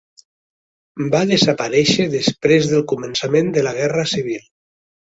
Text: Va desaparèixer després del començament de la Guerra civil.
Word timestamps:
Va 1.15 1.21
desaparèixer 1.33 2.09
després 2.15 2.73
del 2.75 2.85
començament 2.95 3.55
de 3.59 3.69
la 3.71 3.79
Guerra 3.81 4.11
civil. 4.19 4.47